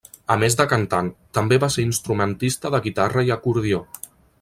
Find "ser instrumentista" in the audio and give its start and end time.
1.75-2.75